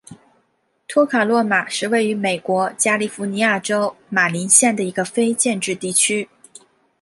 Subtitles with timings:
[0.87, 6.27] 托卡洛马是位于美国加利福尼亚州马林县的一个非建制地区。